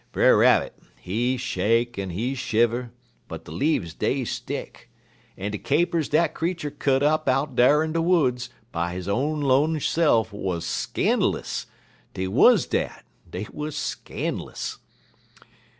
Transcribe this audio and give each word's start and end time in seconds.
Brer 0.11 0.35
Rabbit, 0.35 0.75
he 0.99 1.37
shake 1.37 1.99
en 1.99 2.09
he 2.09 2.33
shiver, 2.33 2.89
but 3.27 3.45
de 3.45 3.51
leafs 3.51 3.93
dey 3.93 4.23
stick; 4.25 4.89
en 5.37 5.51
de 5.51 5.59
capers 5.59 6.09
dat 6.09 6.33
creetur 6.33 6.71
cut 6.71 7.03
up 7.03 7.29
out 7.29 7.55
dar 7.55 7.83
in 7.83 7.93
de 7.93 8.01
woods 8.01 8.49
by 8.71 8.99
he 8.99 9.07
own 9.07 9.43
alone 9.43 9.79
se'f 9.79 10.33
wuz 10.33 10.61
scan'lous 10.63 11.67
dey 12.15 12.25
wuz 12.27 12.65
dat; 12.67 13.05
dey 13.29 13.45
wuz 13.53 13.73
scan'lous. 13.75 14.79